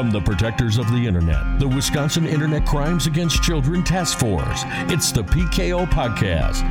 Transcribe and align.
From 0.00 0.10
the 0.10 0.20
protectors 0.22 0.78
of 0.78 0.90
the 0.90 1.06
internet, 1.06 1.60
the 1.60 1.68
Wisconsin 1.68 2.24
Internet 2.24 2.64
Crimes 2.64 3.06
Against 3.06 3.42
Children 3.42 3.84
Task 3.84 4.18
Force, 4.18 4.62
it's 4.88 5.12
the 5.12 5.20
PKO 5.20 5.86
Podcast. 5.90 6.62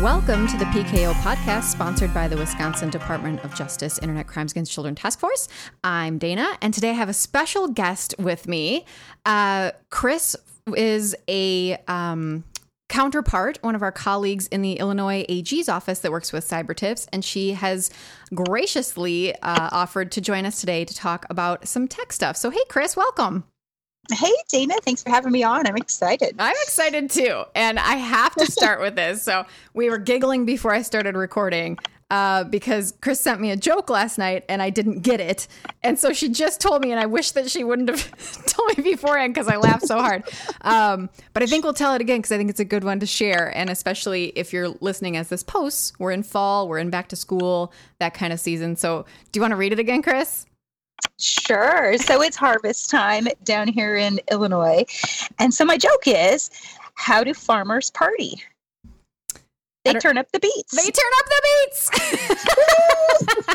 Welcome 0.00 0.46
to 0.46 0.56
the 0.56 0.64
PKO 0.66 1.14
podcast, 1.14 1.64
sponsored 1.64 2.14
by 2.14 2.28
the 2.28 2.36
Wisconsin 2.36 2.90
Department 2.90 3.42
of 3.42 3.56
Justice 3.56 3.98
Internet 3.98 4.28
Crimes 4.28 4.52
Against 4.52 4.70
Children 4.70 4.94
Task 4.94 5.18
Force. 5.18 5.48
I'm 5.82 6.16
Dana, 6.16 6.46
and 6.62 6.72
today 6.72 6.90
I 6.90 6.92
have 6.92 7.08
a 7.08 7.12
special 7.12 7.66
guest 7.66 8.14
with 8.20 8.46
me. 8.46 8.86
Uh, 9.26 9.72
Chris 9.90 10.36
is 10.76 11.16
a 11.28 11.76
um, 11.88 12.44
counterpart, 12.94 13.58
one 13.60 13.74
of 13.74 13.82
our 13.82 13.90
colleagues 13.90 14.46
in 14.46 14.62
the 14.62 14.74
Illinois 14.74 15.24
AG's 15.28 15.68
office 15.68 15.98
that 15.98 16.12
works 16.12 16.32
with 16.32 16.48
cyber 16.48 16.76
tips, 16.76 17.08
and 17.12 17.24
she 17.24 17.50
has 17.54 17.90
graciously 18.32 19.34
uh, 19.42 19.68
offered 19.72 20.12
to 20.12 20.20
join 20.20 20.46
us 20.46 20.60
today 20.60 20.84
to 20.84 20.94
talk 20.94 21.26
about 21.28 21.66
some 21.66 21.88
tech 21.88 22.12
stuff. 22.12 22.36
So, 22.36 22.50
hey, 22.50 22.62
Chris, 22.68 22.96
welcome. 22.96 23.42
Hey, 24.12 24.32
Dana, 24.48 24.74
thanks 24.82 25.02
for 25.02 25.10
having 25.10 25.32
me 25.32 25.42
on. 25.42 25.66
I'm 25.66 25.76
excited. 25.76 26.34
I'm 26.38 26.56
excited 26.62 27.10
too. 27.10 27.44
And 27.54 27.78
I 27.78 27.96
have 27.96 28.34
to 28.36 28.50
start 28.50 28.80
with 28.80 28.96
this. 28.96 29.22
So, 29.22 29.46
we 29.72 29.88
were 29.88 29.98
giggling 29.98 30.44
before 30.44 30.72
I 30.72 30.82
started 30.82 31.16
recording 31.16 31.78
uh, 32.10 32.44
because 32.44 32.94
Chris 33.00 33.20
sent 33.20 33.40
me 33.40 33.50
a 33.50 33.56
joke 33.56 33.90
last 33.90 34.18
night 34.18 34.44
and 34.48 34.62
I 34.62 34.70
didn't 34.70 35.00
get 35.00 35.20
it. 35.20 35.48
And 35.82 35.98
so 35.98 36.12
she 36.12 36.28
just 36.28 36.60
told 36.60 36.82
me, 36.82 36.92
and 36.92 37.00
I 37.00 37.06
wish 37.06 37.32
that 37.32 37.50
she 37.50 37.64
wouldn't 37.64 37.88
have 37.88 38.46
told 38.46 38.76
me 38.76 38.84
beforehand 38.84 39.34
because 39.34 39.48
I 39.48 39.56
laughed 39.56 39.86
so 39.86 39.98
hard. 39.98 40.22
Um, 40.60 41.10
but 41.32 41.42
I 41.42 41.46
think 41.46 41.64
we'll 41.64 41.74
tell 41.74 41.94
it 41.94 42.00
again 42.00 42.18
because 42.18 42.32
I 42.32 42.36
think 42.36 42.50
it's 42.50 42.60
a 42.60 42.64
good 42.64 42.84
one 42.84 43.00
to 43.00 43.06
share. 43.06 43.56
And 43.56 43.70
especially 43.70 44.26
if 44.36 44.52
you're 44.52 44.68
listening 44.80 45.16
as 45.16 45.28
this 45.28 45.42
posts, 45.42 45.92
we're 45.98 46.12
in 46.12 46.22
fall, 46.22 46.68
we're 46.68 46.78
in 46.78 46.90
back 46.90 47.08
to 47.08 47.16
school, 47.16 47.72
that 47.98 48.14
kind 48.14 48.32
of 48.32 48.40
season. 48.40 48.76
So 48.76 49.06
do 49.32 49.38
you 49.38 49.40
want 49.40 49.52
to 49.52 49.56
read 49.56 49.72
it 49.72 49.78
again, 49.78 50.02
Chris? 50.02 50.46
Sure. 51.18 51.96
So 51.98 52.22
it's 52.22 52.36
harvest 52.36 52.90
time 52.90 53.28
down 53.44 53.68
here 53.68 53.96
in 53.96 54.20
Illinois. 54.30 54.84
And 55.38 55.54
so 55.54 55.64
my 55.64 55.78
joke 55.78 56.06
is 56.06 56.50
how 56.94 57.24
do 57.24 57.34
farmers 57.34 57.90
party? 57.90 58.42
They 59.84 59.94
turn 59.94 60.16
up 60.16 60.32
the 60.32 60.40
beats. 60.40 60.74
They 60.74 60.90
turn 60.90 61.12
up 61.18 61.26
the 61.26 61.42
beats. 61.44 61.90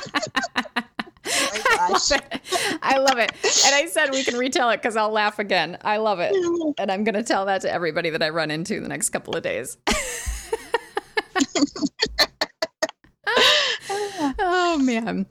oh 0.55 0.79
I 1.31 1.89
love 1.91 2.11
it. 2.11 2.41
I 2.81 2.97
love 2.97 3.17
it. 3.17 3.31
And 3.65 3.75
I 3.75 3.87
said 3.87 4.11
we 4.11 4.23
can 4.23 4.37
retell 4.37 4.69
it 4.69 4.77
because 4.77 4.95
I'll 4.95 5.11
laugh 5.11 5.39
again. 5.39 5.77
I 5.81 5.97
love 5.97 6.19
it. 6.19 6.33
And 6.77 6.91
I'm 6.91 7.03
going 7.03 7.15
to 7.15 7.23
tell 7.23 7.45
that 7.45 7.61
to 7.61 7.71
everybody 7.71 8.09
that 8.09 8.21
I 8.21 8.29
run 8.29 8.51
into 8.51 8.79
the 8.79 8.87
next 8.87 9.09
couple 9.09 9.35
of 9.35 9.43
days. 9.43 9.77
oh, 14.39 14.79
man. 14.81 15.25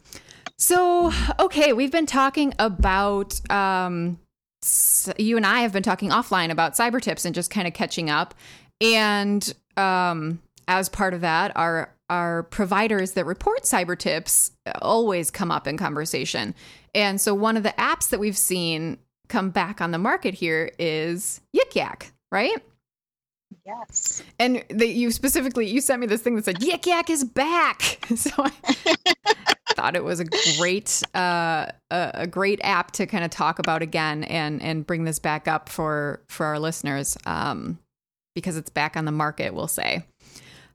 So, 0.59 1.13
okay, 1.39 1.73
we've 1.73 1.93
been 1.93 2.07
talking 2.07 2.53
about, 2.59 3.41
um, 3.51 4.19
you 5.17 5.37
and 5.37 5.47
I 5.47 5.61
have 5.61 5.73
been 5.73 5.85
talking 5.85 6.11
offline 6.11 6.51
about 6.51 6.75
cyber 6.75 7.01
tips 7.01 7.25
and 7.25 7.35
just 7.35 7.51
kind 7.51 7.69
of 7.69 7.75
catching 7.75 8.11
up. 8.11 8.35
And, 8.81 9.55
um, 9.77 10.41
as 10.69 10.89
part 10.89 11.15
of 11.15 11.23
that, 11.23 11.57
our 11.57 11.95
our 12.11 12.45
providers 12.45 13.13
that 13.13 13.27
report 13.27 13.65
cyber 13.65 13.99
tips 13.99 14.53
always 14.81 15.31
come 15.31 15.51
up 15.51 15.67
in 15.67 15.77
conversation. 15.77 16.55
And 16.95 17.21
so 17.21 17.35
one 17.35 17.57
of 17.57 17.63
the 17.63 17.75
apps 17.79 18.09
that 18.11 18.21
we've 18.21 18.37
seen 18.37 18.99
come 19.29 19.51
back 19.51 19.83
on 19.83 19.91
the 19.91 19.99
market 19.99 20.33
here 20.33 20.71
is 20.79 21.43
Yik 21.55 21.75
Yak, 21.75 22.13
right? 22.33 22.63
Yes. 23.67 24.23
And 24.39 24.65
that 24.71 24.89
you 24.89 25.11
specifically 25.11 25.69
you 25.69 25.83
sent 25.83 26.01
me 26.01 26.07
this 26.07 26.23
thing 26.23 26.37
that 26.37 26.47
said 26.47 26.61
Yik 26.61 26.87
Yak 26.87 27.11
is 27.11 27.25
back. 27.25 27.99
So 28.17 28.31
I 28.39 28.51
thought 29.79 29.95
it 29.95 30.03
was 30.03 30.19
a 30.19 30.25
great 30.57 31.05
uh, 31.15 31.67
a, 31.93 32.27
great 32.27 32.59
app 32.65 32.91
to 32.91 33.07
kind 33.07 33.25
of 33.25 33.31
talk 33.31 33.61
about 33.61 33.81
again 33.81 34.25
and 34.25 34.61
and 34.61 34.85
bring 34.85 35.05
this 35.05 35.21
back 35.21 35.47
up 35.47 35.69
for 35.69 36.21
for 36.29 36.47
our 36.47 36.59
listeners 36.59 37.17
um, 37.27 37.79
because 38.35 38.57
it's 38.57 38.71
back 38.71 38.97
on 38.97 39.05
the 39.05 39.13
market. 39.13 39.55
We'll 39.55 39.69
say. 39.69 40.05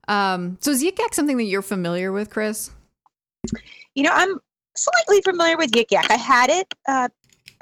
Um, 0.07 0.57
so 0.61 0.71
is 0.71 0.81
Yik 0.81 0.97
Yak 0.99 1.13
something 1.13 1.35
that 1.35 1.43
you're 1.43 1.61
familiar 1.61 2.13
with, 2.13 2.29
Chris? 2.29 2.71
You 3.93 4.03
know, 4.03 4.11
I'm 4.13 4.39
slightly 4.77 5.21
familiar 5.21 5.57
with 5.57 5.71
Yik 5.71 5.91
Yak. 5.91 6.09
I 6.09 6.15
had 6.15 6.49
it 6.49 6.73
uh, 6.87 7.09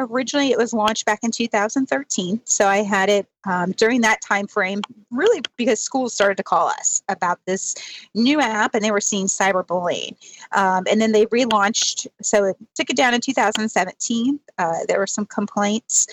originally. 0.01 0.51
It 0.51 0.57
was 0.57 0.73
launched 0.73 1.05
back 1.05 1.19
in 1.23 1.31
2013, 1.31 2.41
so 2.43 2.67
I 2.67 2.77
had 2.77 3.09
it 3.09 3.27
um, 3.45 3.71
during 3.73 4.01
that 4.01 4.21
time 4.21 4.47
frame. 4.47 4.81
Really, 5.11 5.41
because 5.57 5.81
schools 5.81 6.13
started 6.13 6.37
to 6.37 6.43
call 6.43 6.67
us 6.67 7.01
about 7.09 7.39
this 7.45 7.75
new 8.13 8.39
app, 8.39 8.75
and 8.75 8.83
they 8.83 8.91
were 8.91 9.01
seeing 9.01 9.27
cyberbullying. 9.27 10.15
Um, 10.53 10.85
and 10.89 11.01
then 11.01 11.11
they 11.11 11.25
relaunched. 11.27 12.07
So 12.21 12.45
it 12.45 12.57
took 12.75 12.89
it 12.89 12.95
down 12.95 13.13
in 13.13 13.21
2017. 13.21 14.39
Uh, 14.57 14.73
there 14.87 14.99
were 14.99 15.07
some 15.07 15.25
complaints. 15.25 16.07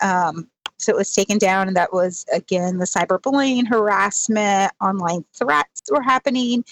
Um, 0.00 0.48
so 0.78 0.92
it 0.92 0.96
was 0.96 1.12
taken 1.12 1.38
down, 1.38 1.68
and 1.68 1.76
that 1.76 1.92
was 1.92 2.26
again 2.32 2.78
the 2.78 2.84
cyberbullying, 2.84 3.68
harassment, 3.68 4.72
online 4.80 5.24
threats 5.32 5.82
were 5.90 6.02
happening. 6.02 6.64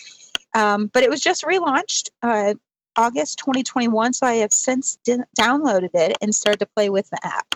Um, 0.55 0.89
but 0.89 1.05
it 1.05 1.11
was 1.11 1.21
just 1.21 1.45
relaunched 1.45 2.11
uh, 2.23 2.55
August 2.97 3.39
2021. 3.39 4.13
So 4.13 4.27
I 4.27 4.35
have 4.35 4.53
since 4.53 4.99
d- 5.05 5.19
downloaded 5.39 5.91
it 5.95 6.17
and 6.21 6.35
started 6.35 6.61
to 6.61 6.67
play 6.67 6.91
with 6.91 7.09
the 7.11 7.19
app. 7.25 7.55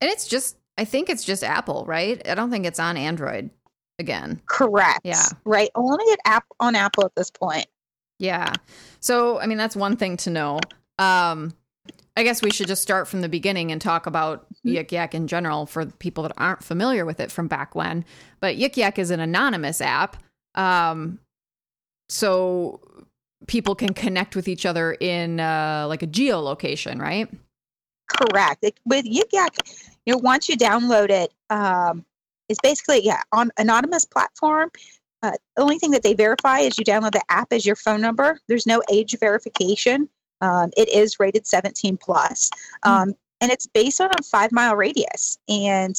And 0.00 0.10
it's 0.10 0.26
just, 0.26 0.56
I 0.76 0.84
think 0.84 1.08
it's 1.08 1.24
just 1.24 1.42
Apple, 1.42 1.84
right? 1.86 2.20
I 2.28 2.34
don't 2.34 2.50
think 2.50 2.66
it's 2.66 2.80
on 2.80 2.96
Android 2.96 3.50
again. 3.98 4.40
Correct. 4.46 5.00
Yeah. 5.04 5.24
Right. 5.44 5.70
Only 5.74 6.04
at 6.12 6.18
app 6.24 6.44
on 6.60 6.74
Apple 6.74 7.04
at 7.04 7.14
this 7.14 7.30
point. 7.30 7.66
Yeah. 8.18 8.52
So 9.00 9.40
I 9.40 9.46
mean, 9.46 9.58
that's 9.58 9.76
one 9.76 9.96
thing 9.96 10.16
to 10.18 10.30
know. 10.30 10.60
Um, 10.98 11.54
I 12.16 12.22
guess 12.22 12.40
we 12.40 12.50
should 12.50 12.66
just 12.66 12.80
start 12.80 13.08
from 13.08 13.20
the 13.20 13.28
beginning 13.28 13.70
and 13.70 13.80
talk 13.80 14.06
about 14.06 14.46
Yik 14.64 14.90
Yak 14.90 15.14
in 15.14 15.26
general 15.26 15.66
for 15.66 15.84
people 15.84 16.22
that 16.22 16.32
aren't 16.38 16.64
familiar 16.64 17.04
with 17.04 17.20
it 17.20 17.30
from 17.30 17.46
back 17.46 17.74
when. 17.74 18.06
But 18.40 18.56
Yik 18.56 18.76
Yak 18.78 18.98
is 18.98 19.10
an 19.10 19.20
anonymous 19.20 19.82
app. 19.82 20.16
Um, 20.54 21.18
so 22.08 22.80
people 23.46 23.74
can 23.74 23.92
connect 23.92 24.34
with 24.34 24.48
each 24.48 24.66
other 24.66 24.92
in 24.92 25.40
uh, 25.40 25.86
like 25.88 26.02
a 26.02 26.06
geolocation, 26.06 27.00
right? 27.00 27.28
Correct. 28.08 28.62
It, 28.62 28.78
with 28.84 29.04
Yik 29.04 29.32
Yak, 29.32 29.56
you 30.04 30.12
know, 30.12 30.18
once 30.18 30.48
you 30.48 30.56
download 30.56 31.10
it, 31.10 31.32
um, 31.50 32.04
it's 32.48 32.60
basically 32.62 33.04
yeah 33.04 33.22
on 33.32 33.50
anonymous 33.58 34.04
platform. 34.04 34.70
Uh, 35.22 35.32
the 35.56 35.62
only 35.62 35.78
thing 35.78 35.90
that 35.90 36.02
they 36.02 36.14
verify 36.14 36.60
is 36.60 36.78
you 36.78 36.84
download 36.84 37.12
the 37.12 37.22
app 37.28 37.52
as 37.52 37.66
your 37.66 37.76
phone 37.76 38.00
number. 38.00 38.38
There's 38.48 38.66
no 38.66 38.82
age 38.90 39.16
verification. 39.18 40.08
Um, 40.40 40.70
it 40.76 40.88
is 40.90 41.18
rated 41.18 41.46
17 41.46 41.96
plus, 41.96 42.50
um, 42.82 43.14
and 43.40 43.50
it's 43.50 43.66
based 43.66 44.00
on 44.00 44.10
a 44.18 44.22
five 44.22 44.52
mile 44.52 44.76
radius. 44.76 45.38
And 45.48 45.96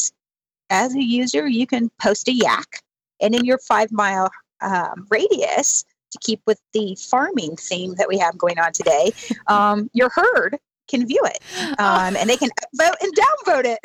as 0.70 0.96
a 0.96 1.04
user, 1.04 1.48
you 1.48 1.66
can 1.66 1.90
post 2.00 2.28
a 2.28 2.34
yak, 2.34 2.82
and 3.20 3.36
in 3.36 3.46
your 3.46 3.58
five 3.58 3.92
mile 3.92 4.30
um, 4.62 5.08
radius, 5.10 5.84
to 6.12 6.20
keep 6.20 6.42
with 6.46 6.60
the 6.74 6.96
farming 6.96 7.56
theme 7.58 7.96
that 7.96 8.08
we 8.08 8.18
have 8.18 8.38
going 8.38 8.60
on 8.60 8.72
today, 8.72 9.12
um, 9.48 9.90
your 9.94 10.10
herd 10.10 10.58
can 10.88 11.06
view 11.06 11.22
it, 11.26 11.40
um, 11.80 12.16
and 12.16 12.30
they 12.30 12.38
can 12.38 12.50
vote 12.76 12.96
and 13.02 13.14
downvote 13.16 13.66
it. 13.66 13.80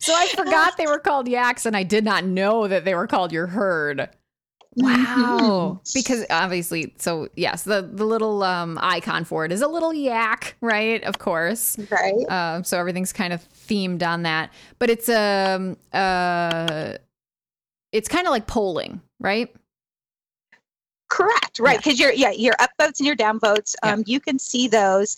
so 0.00 0.14
I 0.14 0.28
forgot 0.28 0.76
they 0.76 0.86
were 0.86 0.98
called 0.98 1.28
yaks, 1.28 1.66
and 1.66 1.76
I 1.76 1.82
did 1.82 2.04
not 2.04 2.24
know 2.24 2.68
that 2.68 2.84
they 2.84 2.94
were 2.94 3.06
called 3.06 3.32
your 3.32 3.46
herd. 3.46 4.08
Wow. 4.76 5.80
because 5.94 6.24
obviously, 6.30 6.94
so 6.98 7.28
yes, 7.36 7.62
the, 7.62 7.88
the 7.92 8.04
little 8.04 8.42
um, 8.42 8.78
icon 8.82 9.24
for 9.24 9.44
it 9.44 9.52
is 9.52 9.62
a 9.62 9.68
little 9.68 9.94
yak, 9.94 10.56
right? 10.60 11.02
Of 11.04 11.18
course. 11.18 11.78
Right. 11.90 12.24
Uh, 12.28 12.62
so 12.62 12.78
everything's 12.78 13.12
kind 13.12 13.32
of 13.32 13.46
themed 13.52 14.02
on 14.02 14.22
that. 14.22 14.52
But 14.78 14.90
it's 14.90 15.08
um 15.08 15.76
uh 15.92 16.94
it's 17.92 18.08
kind 18.08 18.26
of 18.26 18.32
like 18.32 18.46
polling, 18.46 19.00
right? 19.20 19.54
Correct. 21.08 21.58
Right. 21.58 21.78
Because 21.78 21.98
yeah. 21.98 22.06
your 22.06 22.14
yeah, 22.14 22.30
your 22.30 22.54
upvotes 22.54 22.98
and 22.98 23.06
your 23.06 23.16
downvotes, 23.16 23.74
um, 23.82 24.00
yeah. 24.00 24.04
you 24.14 24.20
can 24.20 24.38
see 24.38 24.68
those. 24.68 25.16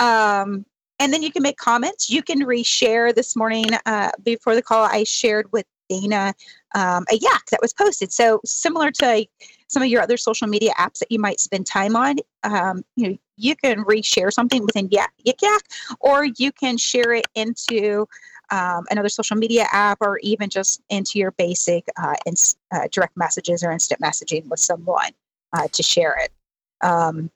Um, 0.00 0.64
and 0.98 1.12
then 1.12 1.22
you 1.22 1.32
can 1.32 1.42
make 1.42 1.56
comments. 1.56 2.08
You 2.10 2.22
can 2.22 2.40
reshare 2.44 3.12
this 3.12 3.34
morning 3.34 3.66
uh, 3.86 4.10
before 4.22 4.54
the 4.54 4.62
call. 4.62 4.84
I 4.84 5.02
shared 5.04 5.50
with 5.52 5.66
Dana 5.88 6.32
um, 6.74 7.04
a 7.10 7.16
yak 7.16 7.42
that 7.50 7.60
was 7.60 7.72
posted. 7.72 8.12
So 8.12 8.40
similar 8.44 8.90
to 8.92 9.26
some 9.66 9.82
of 9.82 9.88
your 9.88 10.02
other 10.02 10.16
social 10.16 10.46
media 10.46 10.72
apps 10.78 10.98
that 11.00 11.10
you 11.10 11.18
might 11.18 11.40
spend 11.40 11.66
time 11.66 11.96
on, 11.96 12.16
um, 12.44 12.84
you 12.96 13.08
know, 13.08 13.18
you 13.36 13.56
can 13.56 13.84
reshare 13.84 14.32
something 14.32 14.62
within 14.62 14.88
Yik 14.88 15.42
Yak, 15.42 15.62
or 16.00 16.26
you 16.36 16.52
can 16.52 16.76
share 16.76 17.12
it 17.12 17.26
into 17.34 18.06
um, 18.50 18.84
another 18.90 19.08
social 19.08 19.36
media 19.36 19.66
app, 19.72 19.98
or 20.00 20.18
even 20.18 20.50
just 20.50 20.82
into 20.90 21.18
your 21.18 21.30
basic 21.32 21.86
uh, 22.00 22.14
ins- 22.26 22.56
uh, 22.72 22.88
direct 22.90 23.16
messages 23.16 23.62
or 23.62 23.72
instant 23.72 24.00
messaging 24.00 24.48
with 24.48 24.60
someone 24.60 25.10
uh, 25.52 25.68
to 25.72 25.82
share 25.82 26.16
it. 26.18 26.32
Um, 26.86 27.30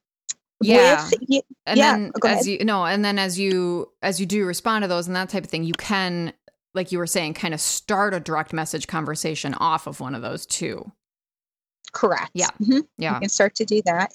yeah, 0.61 1.09
with, 1.11 1.45
and 1.67 1.79
yeah, 1.79 1.93
then 1.93 2.13
as 2.25 2.49
you 2.49 2.65
no, 2.65 2.85
and 2.87 3.05
then 3.05 3.19
as 3.19 3.39
you 3.39 3.91
as 4.03 4.21
you 4.21 4.27
do 4.27 4.47
respond 4.47 4.83
to 4.83 4.89
those 4.89 5.07
and 5.07 5.15
that 5.17 5.29
type 5.29 5.45
of 5.45 5.51
thing, 5.51 5.65
you 5.65 5.75
can 5.75 6.33
like 6.77 6.93
you 6.93 6.99
were 6.99 7.07
saying, 7.07 7.35
kind 7.35 7.55
of 7.55 7.61
start 7.61 8.15
a 8.15 8.21
direct 8.21 8.53
message 8.53 8.87
conversation 8.87 9.55
off 9.55 9.87
of 9.87 9.99
one 9.99 10.15
of 10.15 10.23
those 10.23 10.47
too. 10.47 10.93
Correct. 11.93 12.31
Yeah. 12.35 12.51
Mhm. 12.61 12.87
Yeah. 12.99 13.15
You 13.15 13.21
can 13.21 13.29
start 13.31 13.55
to 13.57 13.65
do 13.65 13.81
that. 13.87 14.13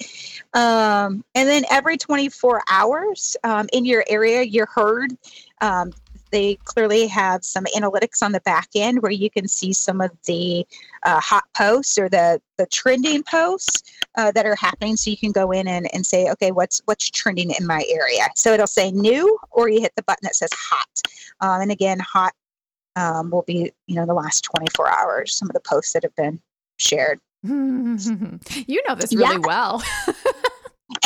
Um, 0.54 1.26
and 1.34 1.50
then 1.50 1.64
every 1.72 1.98
24 1.98 2.62
hours 2.70 3.36
um, 3.44 3.68
in 3.74 3.84
your 3.86 4.06
area, 4.08 4.44
your 4.44 4.68
herd. 4.68 5.18
Um, 5.62 5.92
they 6.32 6.56
clearly 6.64 7.08
have 7.08 7.44
some 7.44 7.66
analytics 7.76 8.22
on 8.22 8.32
the 8.32 8.40
back 8.42 8.70
end 8.76 9.02
where 9.02 9.12
you 9.12 9.30
can 9.30 9.48
see 9.48 9.74
some 9.74 10.02
of 10.02 10.12
the 10.26 10.66
uh, 11.04 11.20
hot 11.20 11.44
posts 11.56 11.98
or 11.98 12.10
the, 12.10 12.42
the 12.58 12.66
trending 12.68 13.24
posts 13.24 13.84
uh, 14.18 14.32
that 14.32 14.46
are 14.46 14.56
happening. 14.56 14.96
So 14.98 15.10
you 15.12 15.18
can 15.18 15.32
go 15.32 15.52
in 15.52 15.68
and, 15.68 15.88
and 15.94 16.06
say, 16.06 16.30
okay, 16.32 16.52
what's 16.52 16.82
what's 16.86 17.10
trending 17.10 17.52
in 17.52 17.66
my 17.68 17.84
area? 17.90 18.24
So 18.36 18.54
it'll 18.54 18.68
say 18.68 18.92
new, 18.92 19.38
or 19.52 19.70
you 19.70 19.82
hit 19.82 19.94
the 19.96 20.04
button 20.04 20.24
that 20.24 20.36
says 20.36 20.52
hot. 20.54 21.02
Um, 21.40 21.62
and 21.62 21.72
again, 21.72 22.00
hot 22.00 22.34
um, 22.96 23.30
will 23.30 23.44
be 23.44 23.72
you 23.88 23.96
know 23.96 24.06
the 24.06 24.14
last 24.14 24.42
24 24.44 24.90
hours. 24.90 25.34
Some 25.36 25.50
of 25.50 25.54
the 25.54 25.62
posts 25.62 25.94
that 25.94 26.04
have 26.04 26.16
been 26.16 26.42
shared. 26.78 27.20
you 27.44 28.82
know 28.88 28.96
this 28.96 29.14
really 29.14 29.36
Yeah. 29.36 29.38
well. 29.40 29.84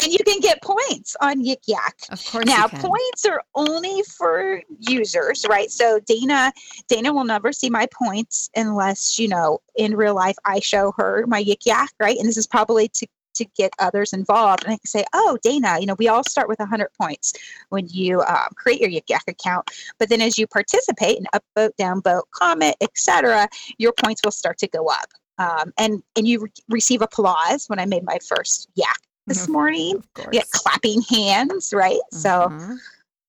and 0.02 0.12
you 0.12 0.20
can 0.26 0.40
get 0.40 0.62
points 0.62 1.16
on 1.22 1.44
Yik 1.44 1.68
Yak. 1.68 1.96
of 2.10 2.26
course. 2.26 2.46
Now, 2.46 2.68
points 2.68 3.26
are 3.26 3.42
only 3.56 4.02
for 4.18 4.62
users, 4.80 5.46
right? 5.50 5.70
So 5.70 6.00
Dana, 6.06 6.52
Dana 6.88 7.14
will 7.14 7.24
never 7.24 7.52
see 7.52 7.70
my 7.70 7.88
points 7.94 8.50
unless 8.56 9.20
you 9.20 9.28
know 9.28 9.60
in 9.76 9.96
real 9.96 10.16
life 10.16 10.36
I 10.46 10.60
show 10.60 10.94
her 10.98 11.26
my 11.28 11.44
Yik 11.44 11.66
Yak, 11.66 11.92
right? 12.00 12.18
And 12.18 12.28
this 12.28 12.38
is 12.38 12.48
probably 12.48 12.88
to 12.90 13.08
to 13.36 13.46
get 13.58 13.74
others 13.80 14.14
involved. 14.14 14.64
And 14.64 14.74
I 14.74 14.78
can 14.78 14.88
say, 14.88 15.04
oh, 15.14 15.38
Dana, 15.44 15.78
you 15.80 15.86
know, 15.86 15.96
we 16.00 16.08
all 16.08 16.24
start 16.24 16.48
with 16.48 16.60
100 16.60 16.88
points 17.00 17.34
when 17.68 17.86
you 17.90 18.22
um, 18.22 18.48
create 18.56 18.80
your 18.80 18.90
Yik 18.90 19.10
Yak 19.10 19.24
account. 19.28 19.70
But 20.00 20.10
then 20.10 20.22
as 20.22 20.38
you 20.38 20.48
participate 20.48 21.18
and 21.18 21.28
upvote, 21.34 21.72
downvote, 21.78 22.24
comment, 22.32 22.76
etc., 22.82 23.48
your 23.78 23.92
points 23.92 24.22
will 24.24 24.32
start 24.32 24.58
to 24.60 24.68
go 24.68 24.88
up. 24.88 25.10
Um, 25.38 25.74
and 25.78 26.02
and 26.16 26.26
you 26.26 26.44
re- 26.44 26.52
receive 26.70 27.02
applause 27.02 27.66
when 27.68 27.78
I 27.78 27.86
made 27.86 28.06
my 28.06 28.20
first 28.26 28.70
yak 28.76 29.02
this 29.28 29.48
morning. 29.48 30.04
Yeah, 30.32 30.42
clapping 30.52 31.02
hands, 31.04 31.74
right? 31.74 32.00
So 32.12 32.50
Mhm. 32.50 32.78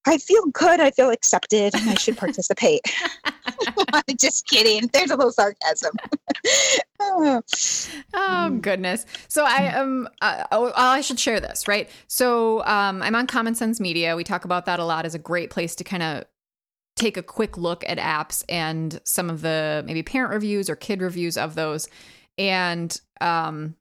I 0.07 0.19
feel 0.19 0.47
good. 0.47 0.81
I 0.81 0.91
feel 0.93 1.11
accepted, 1.11 1.75
and 1.75 1.89
I 1.91 1.95
should 1.97 2.17
participate. 2.17 2.81
Just 4.21 4.47
kidding. 4.49 4.89
There's 4.93 5.11
a 5.11 5.17
little 5.17 5.33
sarcasm. 5.33 5.97
Oh, 6.99 7.43
Oh 8.15 8.49
Mm. 8.51 8.61
goodness! 8.63 9.05
So 9.29 9.45
I 9.45 9.69
um 9.69 10.09
uh, 10.21 10.45
oh, 10.51 10.73
I 10.75 11.01
should 11.01 11.21
share 11.21 11.41
this 11.41 11.69
right. 11.69 11.89
So 12.09 12.65
um 12.65 13.03
I'm 13.03 13.15
on 13.15 13.27
Common 13.27 13.55
Sense 13.55 13.81
Media. 13.81 14.17
We 14.17 14.25
talk 14.25 14.45
about 14.45 14.67
that 14.67 14.81
a 14.81 14.85
lot 14.85 15.05
as 15.07 15.15
a 15.15 15.19
great 15.19 15.51
place 15.51 15.75
to 15.77 15.85
kind 15.85 16.03
of 16.03 16.25
take 16.97 17.17
a 17.17 17.23
quick 17.23 17.57
look 17.59 17.85
at 17.87 17.99
apps 17.99 18.45
and 18.49 19.01
some 19.05 19.29
of 19.29 19.43
the 19.43 19.85
maybe 19.87 20.03
parent 20.03 20.33
reviews 20.33 20.69
or 20.71 20.77
kid 20.77 21.01
reviews 21.03 21.37
of 21.37 21.55
those. 21.55 21.89
And 22.39 22.99
um 23.21 23.77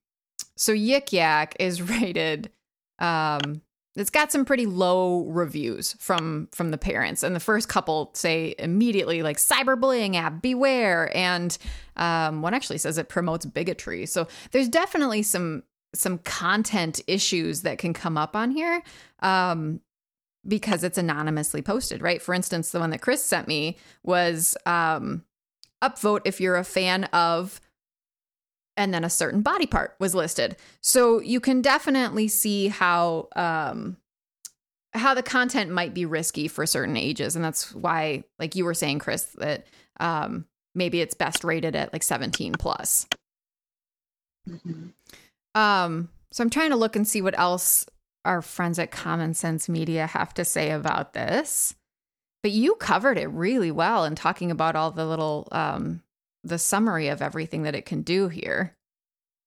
so 0.57 0.73
Yik 0.73 1.11
Yak 1.11 1.55
is 1.59 1.81
rated 1.81 2.51
um 2.99 3.61
it's 3.95 4.09
got 4.09 4.31
some 4.31 4.43
pretty 4.43 4.65
low 4.65 5.23
reviews 5.25 5.93
from 5.99 6.49
from 6.51 6.71
the 6.71 6.77
parents. 6.77 7.23
And 7.23 7.35
the 7.35 7.39
first 7.39 7.69
couple 7.69 8.11
say 8.13 8.53
immediately 8.59 9.23
like 9.23 9.37
cyberbullying 9.37 10.15
app 10.15 10.41
beware. 10.41 11.15
And 11.15 11.57
um, 11.95 12.41
one 12.41 12.53
actually 12.53 12.77
says 12.77 12.97
it 12.97 13.07
promotes 13.07 13.45
bigotry. 13.45 14.05
So 14.05 14.27
there's 14.51 14.67
definitely 14.67 15.23
some 15.23 15.63
some 15.93 16.17
content 16.19 16.99
issues 17.07 17.61
that 17.61 17.77
can 17.77 17.93
come 17.93 18.17
up 18.17 18.35
on 18.35 18.51
here 18.51 18.83
um, 19.19 19.79
because 20.45 20.83
it's 20.83 20.97
anonymously 20.97 21.61
posted 21.61 22.01
right? 22.01 22.21
For 22.21 22.33
instance 22.33 22.71
the 22.71 22.81
one 22.81 22.89
that 22.89 23.01
chris 23.01 23.23
sent 23.23 23.47
me 23.47 23.77
was 24.03 24.57
um, 24.65 25.23
upvote 25.81 26.21
if 26.25 26.41
you're 26.41 26.57
a 26.57 26.65
fan 26.65 27.05
of 27.05 27.61
and 28.77 28.93
then 28.93 29.03
a 29.03 29.09
certain 29.09 29.41
body 29.41 29.65
part 29.65 29.95
was 29.99 30.13
listed. 30.15 30.57
So 30.81 31.19
you 31.19 31.39
can 31.39 31.61
definitely 31.61 32.27
see 32.27 32.67
how 32.67 33.27
um 33.35 33.97
how 34.93 35.13
the 35.13 35.23
content 35.23 35.71
might 35.71 35.93
be 35.93 36.05
risky 36.05 36.47
for 36.47 36.65
certain 36.65 36.95
ages 36.95 37.35
and 37.35 37.43
that's 37.43 37.73
why 37.75 38.23
like 38.39 38.55
you 38.55 38.63
were 38.65 38.73
saying 38.73 38.99
Chris 38.99 39.23
that 39.37 39.67
um 39.99 40.45
maybe 40.73 41.01
it's 41.01 41.13
best 41.15 41.43
rated 41.43 41.75
at 41.75 41.91
like 41.93 42.03
17 42.03 42.53
plus. 42.53 43.07
mhm. 44.49 44.93
Um 45.53 46.09
so 46.31 46.43
I'm 46.43 46.49
trying 46.49 46.71
to 46.71 46.75
look 46.75 46.95
and 46.95 47.07
see 47.07 47.21
what 47.21 47.37
else 47.39 47.85
our 48.25 48.41
friends 48.41 48.79
at 48.79 48.91
Common 48.91 49.33
Sense 49.33 49.69
Media 49.69 50.07
have 50.07 50.33
to 50.33 50.43
say 50.43 50.71
about 50.71 51.13
this. 51.13 51.75
But 52.43 52.51
you 52.51 52.75
covered 52.75 53.17
it 53.17 53.27
really 53.27 53.71
well 53.71 54.03
in 54.05 54.15
talking 54.15 54.51
about 54.51 54.75
all 54.75 54.91
the 54.91 55.05
little 55.05 55.47
um 55.51 56.01
the 56.45 56.59
summary 56.59 57.07
of 57.07 57.21
everything 57.21 57.63
that 57.63 57.75
it 57.75 57.85
can 57.85 58.01
do 58.01 58.29
here. 58.29 58.75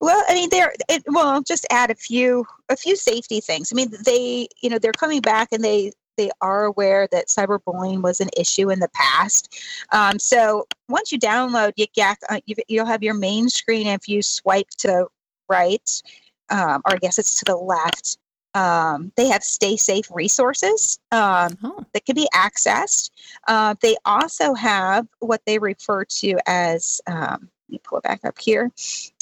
Well, 0.00 0.22
I 0.28 0.34
mean, 0.34 0.48
they're 0.50 0.74
it, 0.88 1.02
well. 1.08 1.26
I'll 1.26 1.42
just 1.42 1.66
add 1.70 1.90
a 1.90 1.94
few 1.94 2.44
a 2.68 2.76
few 2.76 2.94
safety 2.94 3.40
things. 3.40 3.72
I 3.72 3.74
mean, 3.74 3.92
they 4.04 4.48
you 4.60 4.70
know 4.70 4.78
they're 4.78 4.92
coming 4.92 5.20
back 5.20 5.48
and 5.52 5.64
they 5.64 5.92
they 6.16 6.30
are 6.40 6.64
aware 6.64 7.08
that 7.10 7.28
cyberbullying 7.28 8.02
was 8.02 8.20
an 8.20 8.28
issue 8.36 8.70
in 8.70 8.80
the 8.80 8.90
past. 8.92 9.56
Um, 9.92 10.18
so 10.18 10.66
once 10.88 11.10
you 11.10 11.18
download 11.18 11.72
Yik 11.76 11.90
Yak, 11.96 12.18
uh, 12.28 12.40
you, 12.46 12.56
you'll 12.68 12.86
have 12.86 13.02
your 13.02 13.14
main 13.14 13.48
screen. 13.48 13.86
If 13.86 14.08
you 14.08 14.20
swipe 14.20 14.68
to 14.78 14.86
the 14.88 15.06
right, 15.48 16.02
um, 16.50 16.82
or 16.84 16.94
I 16.94 16.98
guess 16.98 17.18
it's 17.18 17.38
to 17.40 17.44
the 17.44 17.56
left, 17.56 18.18
um, 18.58 19.12
they 19.16 19.28
have 19.28 19.42
stay 19.44 19.76
safe 19.76 20.08
resources. 20.12 20.98
Um, 21.12 21.56
Oh. 21.62 21.84
that 21.92 22.04
can 22.06 22.14
be 22.14 22.28
accessed. 22.34 23.10
Uh, 23.46 23.74
they 23.80 23.96
also 24.04 24.54
have 24.54 25.06
what 25.20 25.42
they 25.46 25.58
refer 25.58 26.04
to 26.04 26.38
as, 26.46 27.00
um, 27.06 27.38
let 27.68 27.70
me 27.70 27.80
pull 27.84 27.98
it 27.98 28.04
back 28.04 28.24
up 28.24 28.38
here, 28.38 28.70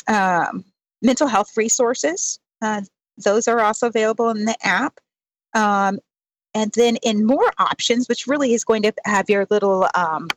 um, 0.08 0.64
mental 1.02 1.28
health 1.28 1.56
resources. 1.56 2.38
Uh, 2.62 2.80
those 3.24 3.48
are 3.48 3.60
also 3.60 3.86
available 3.88 4.28
in 4.30 4.44
the 4.44 4.56
app. 4.66 4.98
Um, 5.54 5.98
and 6.54 6.70
then 6.72 6.96
in 7.02 7.26
more 7.26 7.50
options, 7.58 8.08
which 8.08 8.26
really 8.26 8.54
is 8.54 8.64
going 8.64 8.82
to 8.82 8.92
have 9.04 9.28
your 9.28 9.46
little, 9.50 9.86
um, 9.94 10.28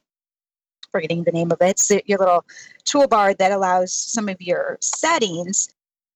forgetting 0.92 1.24
the 1.24 1.32
name 1.32 1.52
of 1.52 1.62
it, 1.62 1.78
so 1.80 2.00
your 2.06 2.18
little 2.20 2.46
toolbar 2.84 3.38
that 3.38 3.52
allows 3.52 3.94
some 3.94 4.28
of 4.28 4.42
your 4.42 4.78
settings. 4.82 5.70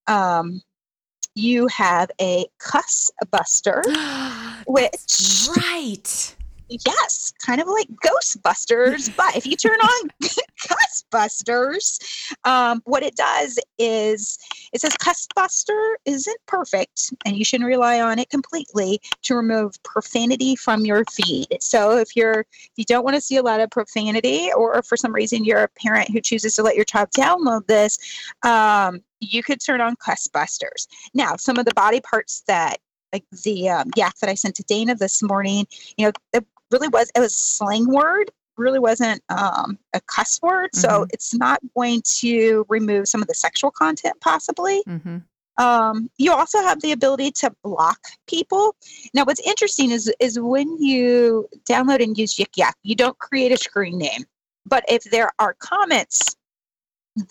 Um, 0.07 0.61
you 1.35 1.67
have 1.67 2.11
a 2.21 2.45
cuss 2.59 3.11
buster, 3.31 3.81
which 4.67 5.47
right. 5.57 6.35
yes, 6.69 7.33
kind 7.45 7.59
of 7.61 7.67
like 7.67 7.87
Ghostbusters. 8.05 9.15
but 9.15 9.35
if 9.35 9.45
you 9.45 9.55
turn 9.55 9.79
on 9.79 10.09
Cussbusters, 10.63 12.33
um, 12.45 12.81
what 12.85 13.03
it 13.03 13.15
does 13.15 13.59
is 13.77 14.37
it 14.71 14.81
says 14.81 14.95
Cussbuster 14.97 15.97
isn't 16.05 16.37
perfect, 16.45 17.13
and 17.25 17.35
you 17.35 17.43
shouldn't 17.43 17.67
rely 17.67 17.99
on 17.99 18.19
it 18.19 18.29
completely 18.29 18.99
to 19.23 19.35
remove 19.35 19.81
profanity 19.83 20.55
from 20.55 20.85
your 20.85 21.03
feed. 21.11 21.57
So 21.59 21.97
if 21.97 22.15
you're 22.15 22.41
if 22.41 22.71
you 22.75 22.85
don't 22.85 23.03
want 23.03 23.15
to 23.15 23.21
see 23.21 23.37
a 23.37 23.43
lot 23.43 23.59
of 23.59 23.69
profanity, 23.71 24.51
or 24.55 24.81
for 24.83 24.97
some 24.97 25.13
reason 25.13 25.45
you're 25.45 25.63
a 25.63 25.67
parent 25.67 26.09
who 26.09 26.21
chooses 26.21 26.55
to 26.55 26.63
let 26.63 26.75
your 26.75 26.85
child 26.85 27.09
download 27.11 27.67
this, 27.67 27.97
um, 28.43 29.01
you 29.23 29.43
could 29.43 29.59
turn 29.63 29.81
on 29.81 29.95
Cussbusters. 29.95 30.87
Now, 31.13 31.35
some 31.37 31.57
of 31.57 31.65
the 31.65 31.73
body 31.73 32.01
parts 32.01 32.43
that 32.47 32.77
like 33.11 33.25
the 33.43 33.69
um, 33.69 33.91
yak 33.95 34.15
that 34.21 34.29
I 34.29 34.33
sent 34.33 34.55
to 34.55 34.63
Dana 34.63 34.95
this 34.95 35.21
morning, 35.21 35.67
you 35.97 36.05
know, 36.05 36.11
it 36.33 36.45
really 36.71 36.87
was 36.87 37.11
it 37.15 37.19
was 37.19 37.33
a 37.33 37.35
slang 37.35 37.85
word 37.87 38.31
really 38.57 38.79
wasn't 38.79 39.21
um, 39.29 39.77
a 39.93 40.01
cuss 40.01 40.39
word 40.43 40.69
so 40.75 40.87
Mhm. 40.87 41.09
it's 41.11 41.33
not 41.33 41.59
going 41.75 42.01
to 42.19 42.65
remove 42.69 43.07
some 43.07 43.21
of 43.21 43.27
the 43.27 43.33
sexual 43.33 43.71
content 43.71 44.15
possibly 44.21 44.83
Mm-hmm. 44.87 45.17
um, 45.63 46.09
you 46.17 46.31
also 46.31 46.59
have 46.61 46.81
the 46.81 46.91
ability 46.91 47.31
to 47.31 47.51
block 47.63 47.99
people 48.27 48.75
now 49.15 49.23
what's 49.25 49.39
interesting 49.41 49.89
is 49.91 50.11
is 50.19 50.39
when 50.39 50.77
you 50.81 51.47
download 51.69 52.01
and 52.03 52.15
use 52.17 52.35
yik 52.35 52.55
yak 52.57 52.75
you 52.83 52.95
don't 52.95 53.17
create 53.17 53.51
a 53.51 53.57
screen 53.57 53.97
name 53.97 54.23
but 54.67 54.83
if 54.87 55.03
there 55.05 55.31
are 55.39 55.55
comments 55.59 56.35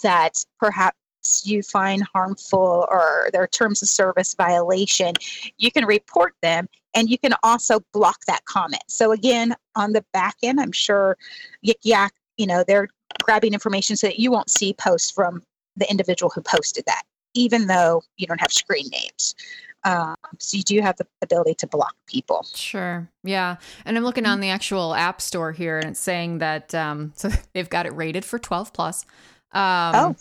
that 0.02 0.34
perhaps 0.61 0.96
you 1.45 1.62
find 1.62 2.02
harmful 2.12 2.87
or 2.91 3.29
their 3.33 3.47
terms 3.47 3.83
of 3.83 3.88
service 3.88 4.35
violation 4.35 5.14
you 5.59 5.71
can 5.71 5.85
report 5.85 6.35
them 6.43 6.69
and 6.95 7.09
you 7.09 7.19
can 7.19 7.33
also 7.43 7.81
block 7.93 8.19
that 8.26 8.45
comment 8.45 8.83
so 8.88 9.12
again 9.12 9.55
on 9.76 9.93
the 9.93 10.05
back 10.12 10.37
end 10.43 10.61
i'm 10.61 10.73
sure 10.73 11.17
yik 11.67 11.75
yak 11.83 12.12
you 12.37 12.47
know 12.47 12.64
they're 12.67 12.88
grabbing 13.23 13.52
information 13.52 13.97
so 13.97 14.07
that 14.07 14.19
you 14.19 14.31
won't 14.31 14.50
see 14.50 14.73
posts 14.75 15.11
from 15.11 15.43
the 15.76 15.88
individual 15.91 16.31
who 16.31 16.41
posted 16.41 16.85
that 16.87 17.02
even 17.35 17.67
though 17.67 18.02
you 18.17 18.26
don't 18.26 18.41
have 18.41 18.52
screen 18.52 18.88
names 18.91 19.35
um, 19.85 20.14
so 20.38 20.57
you 20.57 20.62
do 20.62 20.81
have 20.81 20.97
the 20.97 21.07
ability 21.23 21.55
to 21.55 21.67
block 21.67 21.97
people 22.07 22.47
Sure. 22.55 23.09
Yeah. 23.25 23.57
And 23.85 23.97
I'm 23.97 24.05
looking 24.05 24.26
on 24.26 24.41
the 24.41 24.50
actual 24.50 24.95
app 24.95 25.21
store 25.21 25.50
here 25.52 25.79
and 25.79 25.91
it's 25.91 26.00
saying 26.00 26.38
that 26.38 26.75
um 26.75 27.12
so 27.17 27.31
they've 27.52 27.69
got 27.69 27.87
it 27.87 27.93
rated 27.95 28.25
for 28.25 28.38
12 28.38 28.73
plus. 28.73 29.05
Um 29.52 29.93
Oh. 29.95 30.17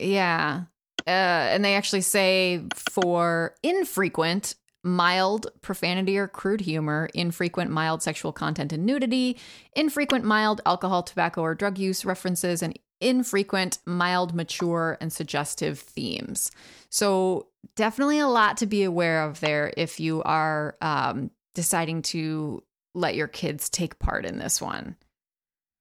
Yeah. 0.00 0.64
Uh 1.06 1.10
and 1.10 1.64
they 1.64 1.74
actually 1.74 2.02
say 2.02 2.64
for 2.74 3.54
infrequent 3.62 4.54
mild 4.82 5.46
profanity 5.60 6.16
or 6.18 6.26
crude 6.26 6.60
humor, 6.60 7.08
infrequent 7.14 7.70
mild 7.70 8.02
sexual 8.02 8.32
content 8.32 8.72
and 8.72 8.86
nudity, 8.86 9.36
infrequent 9.74 10.24
mild 10.24 10.60
alcohol, 10.64 11.02
tobacco 11.02 11.42
or 11.42 11.54
drug 11.54 11.78
use 11.78 12.04
references 12.04 12.62
and 12.62 12.78
infrequent, 13.00 13.78
mild, 13.86 14.34
mature, 14.34 14.98
and 15.00 15.12
suggestive 15.12 15.78
themes. 15.78 16.50
So, 16.90 17.48
definitely 17.76 18.18
a 18.18 18.28
lot 18.28 18.58
to 18.58 18.66
be 18.66 18.82
aware 18.82 19.22
of 19.24 19.40
there 19.40 19.72
if 19.76 20.00
you 20.00 20.22
are 20.22 20.76
um, 20.80 21.30
deciding 21.54 22.02
to 22.02 22.62
let 22.94 23.14
your 23.14 23.28
kids 23.28 23.68
take 23.68 23.98
part 23.98 24.24
in 24.24 24.38
this 24.38 24.60
one. 24.60 24.96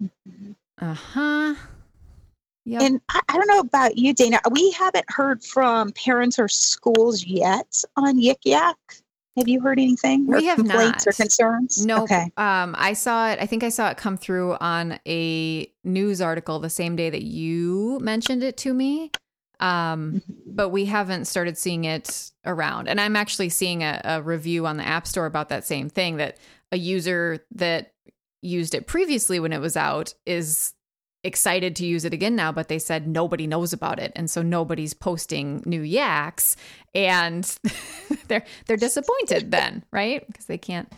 Mm-hmm. 0.01 0.51
Uh 0.77 0.93
huh. 0.93 1.55
Yep. 2.65 2.81
And 2.81 3.01
I, 3.09 3.21
I, 3.29 3.33
don't 3.37 3.47
know 3.47 3.59
about 3.59 3.97
you, 3.97 4.13
Dana. 4.13 4.39
We 4.51 4.71
haven't 4.71 5.05
heard 5.09 5.43
from 5.43 5.91
parents 5.93 6.37
or 6.37 6.47
schools 6.47 7.25
yet 7.25 7.83
on 7.95 8.19
Yik 8.19 8.39
Yak. 8.45 8.77
Have 9.37 9.47
you 9.47 9.61
heard 9.61 9.79
anything? 9.79 10.27
We 10.27 10.45
have 10.45 10.57
complaints 10.57 11.05
not. 11.05 11.13
or 11.13 11.15
concerns? 11.15 11.85
No. 11.85 12.03
Okay. 12.03 12.31
Um, 12.35 12.75
I 12.77 12.93
saw 12.93 13.29
it. 13.29 13.39
I 13.39 13.45
think 13.45 13.63
I 13.63 13.69
saw 13.69 13.89
it 13.89 13.97
come 13.97 14.17
through 14.17 14.57
on 14.59 14.99
a 15.07 15.71
news 15.83 16.19
article 16.19 16.59
the 16.59 16.69
same 16.69 16.95
day 16.95 17.09
that 17.09 17.23
you 17.23 17.99
mentioned 18.01 18.43
it 18.43 18.57
to 18.57 18.73
me. 18.73 19.11
Um, 19.61 20.21
mm-hmm. 20.21 20.55
but 20.55 20.69
we 20.69 20.85
haven't 20.85 21.25
started 21.25 21.57
seeing 21.57 21.83
it 21.83 22.31
around. 22.45 22.87
And 22.87 22.99
I'm 22.99 23.15
actually 23.15 23.49
seeing 23.49 23.83
a, 23.83 23.99
a 24.05 24.21
review 24.21 24.65
on 24.65 24.77
the 24.77 24.87
App 24.87 25.05
Store 25.05 25.25
about 25.25 25.49
that 25.49 25.65
same 25.65 25.89
thing 25.89 26.17
that 26.17 26.37
a 26.71 26.77
user 26.77 27.45
that 27.55 27.93
used 28.41 28.73
it 28.73 28.87
previously 28.87 29.39
when 29.39 29.51
it 29.51 29.59
was 29.59 29.75
out 29.75 30.13
is 30.25 30.73
excited 31.23 31.75
to 31.77 31.85
use 31.85 32.05
it 32.05 32.13
again 32.13 32.35
now, 32.35 32.51
but 32.51 32.67
they 32.67 32.79
said 32.79 33.07
nobody 33.07 33.47
knows 33.47 33.73
about 33.73 33.99
it, 33.99 34.11
and 34.15 34.29
so 34.29 34.41
nobody's 34.41 34.93
posting 34.93 35.61
new 35.65 35.81
yaks, 35.81 36.55
and 36.93 37.57
they're 38.27 38.45
they're 38.67 38.77
disappointed 38.77 39.51
then, 39.51 39.83
right? 39.91 40.25
Because 40.27 40.45
they 40.45 40.57
can't 40.57 40.91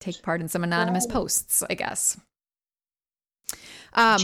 take 0.00 0.22
part 0.22 0.40
in 0.40 0.48
some 0.48 0.64
anonymous 0.64 1.06
posts, 1.06 1.62
I 1.68 1.74
guess. 1.74 2.18
Um, 3.94 4.20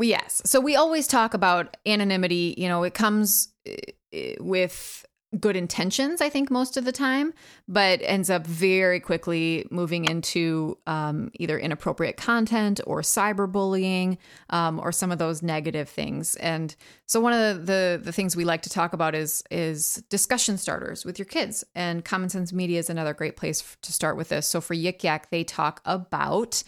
yes, 0.00 0.42
so 0.44 0.60
we 0.60 0.76
always 0.76 1.06
talk 1.06 1.34
about 1.34 1.76
anonymity. 1.84 2.54
You 2.56 2.68
know, 2.68 2.82
it 2.82 2.94
comes 2.94 3.52
eh, 3.66 4.36
with 4.40 5.04
good 5.40 5.56
intentions, 5.56 6.20
I 6.20 6.28
think, 6.28 6.50
most 6.50 6.76
of 6.76 6.84
the 6.84 6.92
time, 6.92 7.32
but 7.66 8.00
ends 8.02 8.30
up 8.30 8.46
very 8.46 9.00
quickly 9.00 9.66
moving 9.70 10.04
into 10.04 10.78
um, 10.86 11.30
either 11.34 11.58
inappropriate 11.58 12.16
content 12.16 12.80
or 12.86 13.00
cyberbullying 13.00 14.18
um, 14.50 14.78
or 14.78 14.92
some 14.92 15.10
of 15.10 15.18
those 15.18 15.42
negative 15.42 15.88
things. 15.88 16.36
And 16.36 16.74
so, 17.06 17.20
one 17.20 17.32
of 17.32 17.66
the, 17.66 17.72
the, 17.72 18.00
the 18.04 18.12
things 18.12 18.36
we 18.36 18.44
like 18.44 18.62
to 18.62 18.70
talk 18.70 18.92
about 18.92 19.14
is 19.14 19.42
is 19.50 20.02
discussion 20.08 20.58
starters 20.58 21.04
with 21.04 21.18
your 21.18 21.26
kids. 21.26 21.64
And 21.74 22.04
Common 22.04 22.28
Sense 22.28 22.52
Media 22.52 22.78
is 22.78 22.90
another 22.90 23.14
great 23.14 23.36
place 23.36 23.76
to 23.82 23.92
start 23.92 24.16
with 24.16 24.28
this. 24.28 24.46
So 24.46 24.60
for 24.60 24.74
Yik 24.74 25.02
Yak, 25.02 25.30
they 25.30 25.44
talk 25.44 25.80
about 25.84 26.62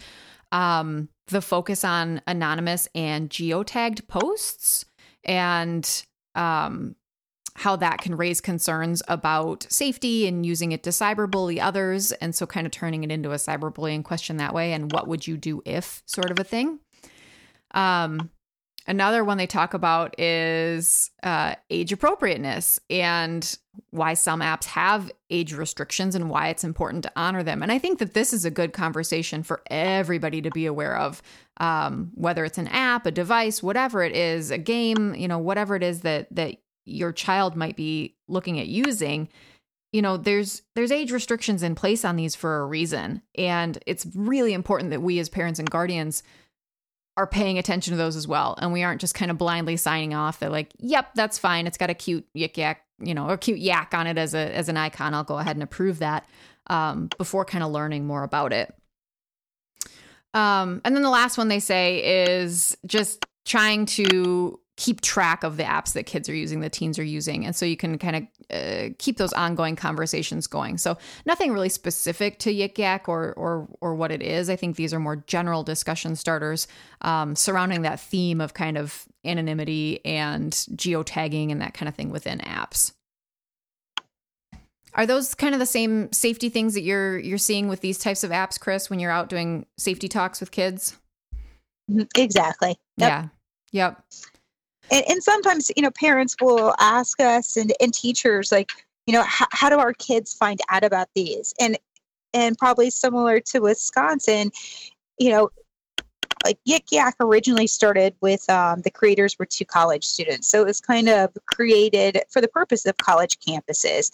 um, 0.51 1.09
the 1.27 1.41
focus 1.41 1.83
on 1.83 2.21
anonymous 2.27 2.87
and 2.95 3.29
geotagged 3.29 4.07
posts 4.07 4.85
and 5.23 6.05
um, 6.35 6.95
how 7.55 7.75
that 7.77 7.99
can 7.99 8.15
raise 8.15 8.41
concerns 8.41 9.01
about 9.07 9.65
safety 9.69 10.27
and 10.27 10.45
using 10.45 10.71
it 10.71 10.83
to 10.83 10.89
cyberbully 10.89 11.61
others. 11.61 12.11
And 12.13 12.35
so, 12.35 12.45
kind 12.45 12.67
of 12.67 12.71
turning 12.71 13.03
it 13.03 13.11
into 13.11 13.31
a 13.31 13.35
cyberbullying 13.35 14.03
question 14.03 14.37
that 14.37 14.53
way. 14.53 14.73
And 14.73 14.91
what 14.91 15.07
would 15.07 15.25
you 15.25 15.37
do 15.37 15.61
if 15.65 16.03
sort 16.05 16.31
of 16.31 16.39
a 16.39 16.43
thing? 16.43 16.79
Um, 17.71 18.29
another 18.87 19.23
one 19.23 19.37
they 19.37 19.47
talk 19.47 19.73
about 19.73 20.19
is 20.19 21.11
uh, 21.23 21.55
age 21.69 21.91
appropriateness 21.91 22.79
and 22.89 23.57
why 23.89 24.13
some 24.13 24.41
apps 24.41 24.65
have 24.65 25.11
age 25.29 25.53
restrictions 25.53 26.15
and 26.15 26.29
why 26.29 26.49
it's 26.49 26.63
important 26.63 27.03
to 27.03 27.11
honor 27.15 27.43
them. 27.43 27.61
And 27.63 27.71
I 27.71 27.79
think 27.79 27.99
that 27.99 28.13
this 28.13 28.33
is 28.33 28.45
a 28.45 28.51
good 28.51 28.73
conversation 28.73 29.43
for 29.43 29.61
everybody 29.69 30.41
to 30.41 30.51
be 30.51 30.65
aware 30.65 30.97
of, 30.97 31.21
um, 31.57 32.11
whether 32.15 32.45
it's 32.45 32.57
an 32.57 32.67
app, 32.67 33.05
a 33.05 33.11
device, 33.11 33.63
whatever 33.63 34.03
it 34.03 34.15
is, 34.15 34.51
a 34.51 34.57
game, 34.57 35.15
you 35.15 35.27
know, 35.27 35.39
whatever 35.39 35.75
it 35.75 35.83
is 35.83 36.01
that 36.01 36.27
that 36.35 36.57
your 36.85 37.11
child 37.11 37.55
might 37.55 37.75
be 37.75 38.15
looking 38.27 38.59
at 38.59 38.67
using 38.67 39.29
you 39.95 40.01
know 40.01 40.17
there's 40.17 40.61
there's 40.75 40.91
age 40.91 41.11
restrictions 41.11 41.63
in 41.63 41.73
place 41.73 42.03
on 42.03 42.17
these 42.17 42.35
for 42.35 42.59
a 42.59 42.65
reason. 42.65 43.21
And 43.37 43.77
it's 43.85 44.05
really 44.13 44.53
important 44.53 44.89
that 44.89 45.01
we 45.01 45.19
as 45.19 45.29
parents 45.29 45.57
and 45.57 45.69
guardians 45.69 46.21
are 47.15 47.25
paying 47.25 47.57
attention 47.57 47.91
to 47.91 47.97
those 47.97 48.17
as 48.17 48.27
well. 48.27 48.55
And 48.57 48.73
we 48.73 48.83
aren't 48.83 48.99
just 48.99 49.15
kind 49.15 49.31
of 49.31 49.37
blindly 49.37 49.77
signing 49.77 50.13
off 50.13 50.39
that 50.39 50.51
like 50.51 50.73
yep 50.79 51.13
that's 51.15 51.37
fine. 51.37 51.65
It's 51.65 51.77
got 51.77 51.89
a 51.89 51.93
cute 51.93 52.27
yik 52.35 52.57
yak 52.57 52.83
you 52.99 53.13
know 53.13 53.29
a 53.29 53.37
cute 53.37 53.59
yak 53.59 53.93
on 53.93 54.05
it 54.05 54.17
as 54.17 54.33
a 54.33 54.53
as 54.53 54.67
an 54.67 54.75
icon. 54.75 55.13
I'll 55.13 55.23
go 55.23 55.37
ahead 55.37 55.55
and 55.55 55.63
approve 55.63 55.99
that 55.99 56.27
um, 56.67 57.09
before 57.17 57.45
kind 57.45 57.63
of 57.63 57.71
learning 57.71 58.05
more 58.05 58.23
about 58.23 58.51
it. 58.51 58.75
Um, 60.33 60.81
and 60.83 60.93
then 60.93 61.03
the 61.03 61.09
last 61.09 61.37
one 61.37 61.47
they 61.47 61.61
say 61.61 62.25
is 62.33 62.75
just 62.85 63.25
trying 63.45 63.85
to 63.85 64.59
keep 64.77 64.99
track 65.01 65.43
of 65.43 65.57
the 65.57 65.63
apps 65.63 65.93
that 65.93 66.05
kids 66.05 66.27
are 66.27 66.35
using, 66.35 66.59
the 66.59 66.69
teens 66.69 66.99
are 66.99 67.03
using. 67.03 67.45
And 67.45 67.55
so 67.55 67.65
you 67.65 67.77
can 67.77 67.97
kind 67.97 68.15
of 68.15 68.23
uh, 68.51 68.93
keep 68.97 69.17
those 69.17 69.31
ongoing 69.33 69.75
conversations 69.75 70.47
going. 70.47 70.77
So 70.77 70.97
nothing 71.25 71.53
really 71.53 71.69
specific 71.69 72.39
to 72.39 72.53
Yik 72.53 72.77
Yak 72.77 73.07
or, 73.07 73.33
or, 73.33 73.67
or 73.79 73.95
what 73.95 74.11
it 74.11 74.21
is. 74.21 74.49
I 74.49 74.57
think 74.57 74.75
these 74.75 74.93
are 74.93 74.99
more 74.99 75.17
general 75.27 75.63
discussion 75.63 76.15
starters 76.15 76.67
um, 77.01 77.35
surrounding 77.35 77.83
that 77.83 77.99
theme 77.99 78.41
of 78.41 78.53
kind 78.53 78.77
of 78.77 79.05
anonymity 79.23 80.03
and 80.03 80.51
geotagging 80.51 81.51
and 81.51 81.61
that 81.61 81.73
kind 81.73 81.87
of 81.87 81.95
thing 81.95 82.09
within 82.09 82.39
apps. 82.39 82.91
Are 84.93 85.05
those 85.05 85.35
kind 85.35 85.53
of 85.53 85.59
the 85.59 85.65
same 85.65 86.11
safety 86.13 86.47
things 86.47 86.73
that 86.73 86.81
you're 86.81 87.17
you're 87.17 87.37
seeing 87.37 87.67
with 87.67 87.81
these 87.81 87.97
types 87.97 88.23
of 88.23 88.31
apps, 88.31 88.57
Chris, 88.57 88.89
when 88.89 88.97
you're 88.97 89.11
out 89.11 89.27
doing 89.27 89.65
safety 89.77 90.07
talks 90.07 90.39
with 90.39 90.51
kids? 90.51 90.95
Mm-hmm. 91.91 92.03
Exactly. 92.15 92.77
Yep. 92.97 93.09
Yeah. 93.09 93.27
Yep 93.73 94.03
and, 94.91 95.03
and 95.07 95.23
sometimes 95.23 95.71
you 95.75 95.83
know 95.83 95.91
parents 95.91 96.35
will 96.41 96.73
ask 96.79 97.19
us 97.19 97.57
and, 97.57 97.73
and 97.79 97.93
teachers 97.93 98.51
like 98.51 98.71
you 99.05 99.13
know 99.13 99.23
how, 99.23 99.45
how 99.51 99.69
do 99.69 99.77
our 99.77 99.93
kids 99.93 100.33
find 100.33 100.59
out 100.69 100.83
about 100.83 101.07
these 101.15 101.53
and 101.59 101.77
and 102.33 102.57
probably 102.57 102.89
similar 102.89 103.39
to 103.39 103.59
wisconsin 103.59 104.51
you 105.19 105.29
know 105.29 105.49
like 106.43 106.59
Yik 106.67 106.83
Yak 106.91 107.15
originally 107.19 107.65
started 107.65 108.15
with 108.21 108.47
um, 108.49 108.81
the 108.81 108.91
creators 108.91 109.37
were 109.39 109.47
two 109.47 109.65
college 109.65 110.03
students. 110.05 110.47
So 110.47 110.61
it 110.61 110.65
was 110.67 110.79
kind 110.79 111.09
of 111.09 111.35
created 111.47 112.21
for 112.29 112.39
the 112.39 112.47
purpose 112.47 112.85
of 112.85 112.95
college 112.97 113.39
campuses. 113.39 114.11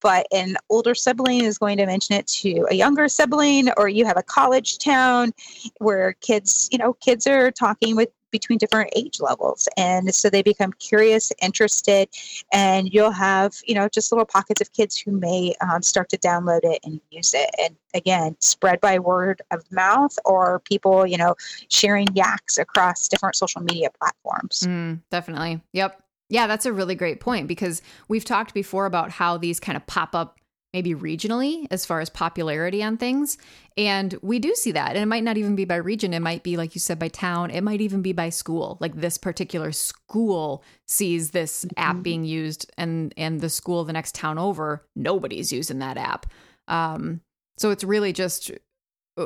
But 0.00 0.26
an 0.32 0.56
older 0.70 0.94
sibling 0.94 1.44
is 1.44 1.58
going 1.58 1.76
to 1.78 1.86
mention 1.86 2.16
it 2.16 2.26
to 2.28 2.66
a 2.70 2.74
younger 2.74 3.08
sibling, 3.08 3.68
or 3.76 3.88
you 3.88 4.06
have 4.06 4.16
a 4.16 4.22
college 4.22 4.78
town 4.78 5.32
where 5.78 6.14
kids, 6.20 6.68
you 6.72 6.78
know, 6.78 6.94
kids 6.94 7.26
are 7.26 7.50
talking 7.50 7.96
with 7.96 8.08
between 8.30 8.58
different 8.58 8.90
age 8.96 9.20
levels. 9.20 9.68
And 9.76 10.14
so 10.14 10.30
they 10.30 10.42
become 10.42 10.72
curious 10.74 11.32
interested 11.42 12.08
and 12.52 12.92
you'll 12.92 13.10
have 13.10 13.54
you 13.64 13.74
know 13.74 13.88
just 13.88 14.12
little 14.12 14.26
pockets 14.26 14.60
of 14.60 14.72
kids 14.72 14.98
who 14.98 15.12
may 15.12 15.54
um, 15.60 15.82
start 15.82 16.08
to 16.10 16.18
download 16.18 16.60
it 16.62 16.80
and 16.84 17.00
use 17.10 17.34
it. 17.34 17.50
And 17.62 17.76
again 17.94 18.36
spread 18.40 18.80
by 18.80 18.98
word 18.98 19.42
of 19.50 19.64
mouth 19.72 20.16
or 20.24 20.60
people 20.60 21.06
you 21.06 21.16
know 21.16 21.34
sharing 21.68 22.06
yaks 22.14 22.58
across 22.58 23.08
different 23.08 23.36
social 23.36 23.62
media 23.62 23.88
platforms. 23.98 24.64
Mm, 24.66 25.00
definitely. 25.10 25.60
Yep. 25.72 26.02
Yeah 26.28 26.46
that's 26.46 26.66
a 26.66 26.72
really 26.72 26.94
great 26.94 27.20
point 27.20 27.48
because 27.48 27.82
we've 28.08 28.24
talked 28.24 28.54
before 28.54 28.86
about 28.86 29.10
how 29.12 29.36
these 29.38 29.60
kind 29.60 29.76
of 29.76 29.86
pop 29.86 30.14
up 30.14 30.37
maybe 30.72 30.94
regionally 30.94 31.66
as 31.70 31.86
far 31.86 32.00
as 32.00 32.10
popularity 32.10 32.82
on 32.82 32.96
things. 32.96 33.38
And 33.76 34.14
we 34.22 34.38
do 34.38 34.54
see 34.54 34.72
that. 34.72 34.90
And 34.90 34.98
it 34.98 35.06
might 35.06 35.24
not 35.24 35.38
even 35.38 35.56
be 35.56 35.64
by 35.64 35.76
region. 35.76 36.12
It 36.12 36.20
might 36.20 36.42
be, 36.42 36.56
like 36.56 36.74
you 36.74 36.80
said, 36.80 36.98
by 36.98 37.08
town. 37.08 37.50
It 37.50 37.62
might 37.62 37.80
even 37.80 38.02
be 38.02 38.12
by 38.12 38.28
school. 38.28 38.76
Like 38.80 38.96
this 38.96 39.16
particular 39.16 39.72
school 39.72 40.62
sees 40.86 41.30
this 41.30 41.64
mm-hmm. 41.64 41.80
app 41.80 42.02
being 42.02 42.24
used, 42.24 42.70
and 42.76 43.14
and 43.16 43.40
the 43.40 43.48
school 43.48 43.84
the 43.84 43.92
next 43.92 44.14
town 44.14 44.38
over, 44.38 44.84
nobody's 44.94 45.52
using 45.52 45.78
that 45.78 45.96
app. 45.96 46.26
Um, 46.66 47.22
so 47.56 47.70
it's 47.70 47.84
really 47.84 48.12
just 48.12 48.50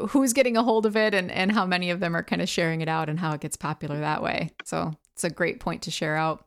who's 0.08 0.32
getting 0.32 0.56
a 0.56 0.62
hold 0.62 0.87
of 0.87 0.96
it 0.96 1.14
and, 1.14 1.30
and 1.30 1.52
how 1.52 1.66
many 1.66 1.90
of 1.90 2.00
them 2.00 2.16
are 2.16 2.22
kind 2.22 2.40
of 2.40 2.49
sharing 2.49 2.80
it 2.80 2.88
out 2.88 3.08
and 3.08 3.18
how 3.18 3.32
it 3.32 3.40
gets 3.40 3.56
popular 3.56 4.00
that 4.00 4.22
way. 4.22 4.50
So 4.64 4.92
it's 5.14 5.25
a 5.25 5.30
great 5.30 5.61
point 5.61 5.82
to 5.82 5.90
share 5.90 6.16
out. 6.16 6.46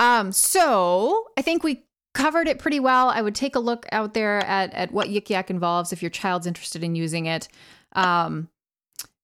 Um, 0.00 0.32
so 0.32 1.28
I 1.36 1.42
think 1.42 1.62
we 1.62 1.84
covered 2.14 2.48
it 2.48 2.58
pretty 2.58 2.80
well. 2.80 3.08
I 3.08 3.22
would 3.22 3.34
take 3.34 3.54
a 3.54 3.60
look 3.60 3.86
out 3.92 4.14
there 4.14 4.38
at, 4.40 4.72
at 4.74 4.92
what 4.92 5.08
Yik 5.08 5.30
Yak 5.30 5.50
involves 5.50 5.92
if 5.92 6.02
your 6.02 6.10
child's 6.10 6.46
interested 6.46 6.82
in 6.82 6.94
using 6.94 7.26
it. 7.26 7.48
Um, 7.92 8.48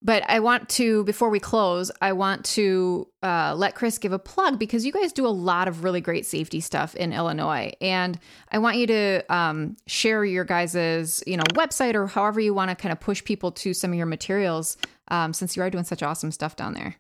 but 0.05 0.23
I 0.29 0.41
want 0.41 0.69
to, 0.71 1.03
before 1.05 1.31
we 1.31 1.41
close, 1.41 1.91
I 2.03 2.13
want 2.13 2.45
to 2.45 3.09
uh, 3.23 3.55
let 3.57 3.75
Chris 3.75 3.97
give 3.97 4.13
a 4.13 4.19
plug 4.19 4.59
because 4.59 4.85
you 4.85 4.93
guys 4.93 5.15
do 5.15 5.27
a 5.27 5.29
lot 5.29 5.67
of 5.67 5.83
really 5.83 6.03
great 6.03 6.27
safety 6.27 6.61
stuff 6.61 6.95
in 6.95 7.15
Illinois, 7.15 7.73
and 7.81 8.19
I 8.53 8.59
want 8.59 8.77
you 8.77 8.87
to 8.89 9.35
um, 9.35 9.79
share 9.87 10.23
your 10.23 10.45
guys's, 10.45 11.25
you 11.27 11.39
know, 11.39 11.45
website 11.55 11.95
or 11.95 12.07
however 12.07 12.39
you 12.39 12.53
want 12.53 12.69
to 12.69 12.75
kind 12.75 12.93
of 12.93 13.01
push 13.01 13.25
people 13.25 13.51
to 13.53 13.73
some 13.73 13.93
of 13.93 13.97
your 13.97 14.05
materials, 14.05 14.77
um, 15.09 15.33
since 15.33 15.57
you 15.57 15.63
are 15.63 15.71
doing 15.71 15.85
such 15.85 16.03
awesome 16.03 16.33
stuff 16.33 16.55
down 16.55 16.75
there. 16.75 16.97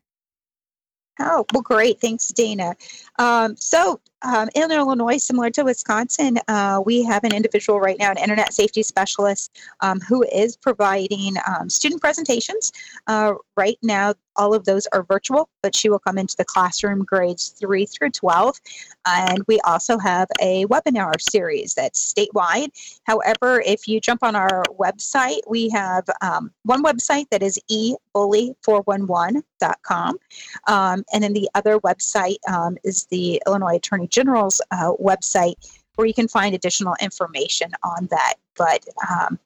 Oh, 1.20 1.44
well, 1.52 1.62
great. 1.62 2.00
Thanks, 2.00 2.28
Dana. 2.28 2.74
Um, 3.18 3.54
so, 3.56 4.00
um, 4.24 4.48
in 4.54 4.72
Illinois, 4.72 5.18
similar 5.18 5.50
to 5.50 5.64
Wisconsin, 5.64 6.38
uh, 6.48 6.82
we 6.84 7.02
have 7.04 7.24
an 7.24 7.34
individual 7.34 7.80
right 7.80 7.98
now, 7.98 8.10
an 8.10 8.18
internet 8.18 8.52
safety 8.52 8.82
specialist, 8.82 9.58
um, 9.80 10.00
who 10.00 10.24
is 10.32 10.56
providing 10.56 11.34
um, 11.46 11.68
student 11.68 12.00
presentations. 12.00 12.72
Uh, 13.06 13.34
right 13.56 13.78
now, 13.82 14.14
all 14.36 14.54
of 14.54 14.64
those 14.64 14.86
are 14.92 15.02
virtual, 15.04 15.48
but 15.62 15.76
she 15.76 15.88
will 15.88 15.98
come 15.98 16.18
into 16.18 16.36
the 16.36 16.44
classroom 16.44 17.04
grades 17.04 17.48
3 17.50 17.86
through 17.86 18.10
12. 18.10 18.60
And 19.06 19.42
we 19.46 19.60
also 19.60 19.98
have 19.98 20.28
a 20.40 20.66
webinar 20.66 21.20
series 21.20 21.74
that's 21.74 22.12
statewide. 22.12 22.70
However, 23.04 23.60
if 23.60 23.86
you 23.86 24.00
jump 24.00 24.22
on 24.22 24.34
our 24.34 24.64
website, 24.78 25.40
we 25.46 25.68
have 25.70 26.04
um, 26.20 26.50
one 26.64 26.82
website 26.82 27.28
that 27.30 27.42
is 27.42 27.58
ebully411.com. 27.70 30.18
Um, 30.66 31.04
and 31.12 31.22
then 31.22 31.32
the 31.32 31.48
other 31.54 31.78
website 31.80 32.38
um, 32.48 32.76
is 32.82 33.06
the 33.06 33.40
Illinois 33.46 33.76
Attorney 33.76 34.08
General's 34.14 34.60
uh, 34.70 34.92
website 35.00 35.54
where 35.96 36.06
you 36.06 36.14
can 36.14 36.28
find 36.28 36.54
additional 36.54 36.94
information 37.00 37.72
on 37.82 38.06
that. 38.10 38.34
But 38.56 38.84
um, 39.08 39.38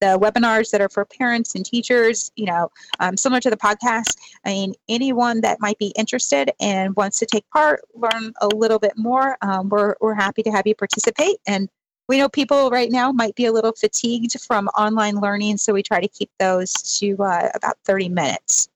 the 0.00 0.18
webinars 0.18 0.70
that 0.70 0.80
are 0.80 0.88
for 0.88 1.04
parents 1.04 1.54
and 1.54 1.64
teachers, 1.64 2.30
you 2.36 2.46
know, 2.46 2.70
um, 3.00 3.16
similar 3.16 3.40
to 3.40 3.50
the 3.50 3.56
podcast. 3.56 4.16
I 4.44 4.50
mean, 4.50 4.74
anyone 4.88 5.40
that 5.42 5.60
might 5.60 5.78
be 5.78 5.92
interested 5.96 6.50
and 6.60 6.94
wants 6.96 7.18
to 7.20 7.26
take 7.26 7.48
part, 7.50 7.80
learn 7.94 8.32
a 8.40 8.48
little 8.48 8.78
bit 8.78 8.92
more, 8.96 9.36
um, 9.42 9.68
we're, 9.68 9.94
we're 10.00 10.14
happy 10.14 10.42
to 10.42 10.50
have 10.50 10.66
you 10.66 10.74
participate. 10.74 11.36
And 11.46 11.68
we 12.08 12.18
know 12.18 12.28
people 12.28 12.68
right 12.70 12.90
now 12.90 13.12
might 13.12 13.34
be 13.34 13.46
a 13.46 13.52
little 13.52 13.72
fatigued 13.72 14.38
from 14.42 14.68
online 14.68 15.20
learning, 15.20 15.56
so 15.56 15.72
we 15.72 15.82
try 15.82 16.00
to 16.00 16.08
keep 16.08 16.30
those 16.38 16.72
to 16.98 17.16
uh, 17.22 17.48
about 17.54 17.78
30 17.84 18.10
minutes. 18.10 18.68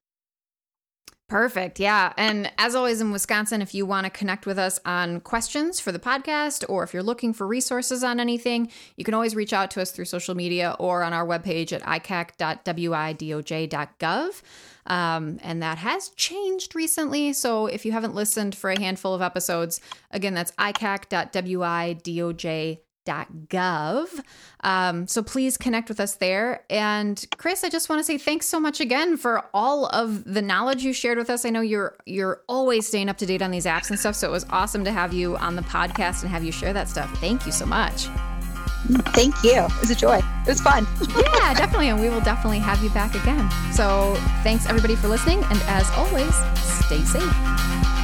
Perfect. 1.28 1.78
Yeah. 1.78 2.12
And 2.16 2.50
as 2.56 2.74
always 2.74 3.02
in 3.02 3.12
Wisconsin, 3.12 3.60
if 3.60 3.74
you 3.74 3.84
want 3.84 4.06
to 4.06 4.10
connect 4.10 4.46
with 4.46 4.58
us 4.58 4.80
on 4.86 5.20
questions 5.20 5.78
for 5.78 5.92
the 5.92 5.98
podcast 5.98 6.64
or 6.70 6.82
if 6.84 6.94
you're 6.94 7.02
looking 7.02 7.34
for 7.34 7.46
resources 7.46 8.02
on 8.02 8.18
anything, 8.18 8.72
you 8.96 9.04
can 9.04 9.12
always 9.12 9.36
reach 9.36 9.52
out 9.52 9.70
to 9.72 9.82
us 9.82 9.90
through 9.90 10.06
social 10.06 10.34
media 10.34 10.74
or 10.78 11.02
on 11.02 11.12
our 11.12 11.26
webpage 11.26 11.74
at 11.74 11.82
icac.widoj.gov. 11.82 14.42
Um, 14.86 15.38
and 15.42 15.62
that 15.62 15.76
has 15.76 16.08
changed 16.10 16.74
recently. 16.74 17.34
So 17.34 17.66
if 17.66 17.84
you 17.84 17.92
haven't 17.92 18.14
listened 18.14 18.54
for 18.54 18.70
a 18.70 18.80
handful 18.80 19.12
of 19.12 19.20
episodes, 19.20 19.82
again, 20.10 20.32
that's 20.32 20.52
icac.widoj.gov 20.52 22.78
gov. 23.48 24.08
Um, 24.60 25.06
so 25.06 25.22
please 25.22 25.56
connect 25.56 25.88
with 25.88 26.00
us 26.00 26.16
there. 26.16 26.64
And 26.68 27.24
Chris, 27.36 27.64
I 27.64 27.68
just 27.68 27.88
want 27.88 28.00
to 28.00 28.04
say 28.04 28.18
thanks 28.18 28.46
so 28.46 28.58
much 28.58 28.80
again 28.80 29.16
for 29.16 29.44
all 29.54 29.86
of 29.86 30.24
the 30.24 30.42
knowledge 30.42 30.82
you 30.82 30.92
shared 30.92 31.18
with 31.18 31.30
us. 31.30 31.44
I 31.44 31.50
know 31.50 31.60
you're 31.60 31.96
you're 32.06 32.42
always 32.48 32.86
staying 32.86 33.08
up 33.08 33.18
to 33.18 33.26
date 33.26 33.42
on 33.42 33.50
these 33.50 33.66
apps 33.66 33.90
and 33.90 33.98
stuff, 33.98 34.14
so 34.14 34.28
it 34.28 34.32
was 34.32 34.46
awesome 34.50 34.84
to 34.84 34.92
have 34.92 35.12
you 35.12 35.36
on 35.36 35.56
the 35.56 35.62
podcast 35.62 36.22
and 36.22 36.30
have 36.30 36.44
you 36.44 36.52
share 36.52 36.72
that 36.72 36.88
stuff. 36.88 37.10
Thank 37.18 37.46
you 37.46 37.52
so 37.52 37.66
much. 37.66 38.08
Thank 39.12 39.42
you. 39.42 39.64
It 39.64 39.80
was 39.80 39.90
a 39.90 39.94
joy. 39.94 40.18
It 40.18 40.48
was 40.48 40.60
fun. 40.60 40.86
yeah, 41.16 41.52
definitely. 41.52 41.88
And 41.88 42.00
we 42.00 42.08
will 42.08 42.20
definitely 42.20 42.60
have 42.60 42.82
you 42.82 42.90
back 42.90 43.14
again. 43.14 43.50
So 43.72 44.14
thanks 44.42 44.66
everybody 44.66 44.96
for 44.96 45.08
listening. 45.08 45.42
And 45.44 45.60
as 45.66 45.90
always, 45.90 46.34
stay 46.86 47.02
safe. 47.02 47.97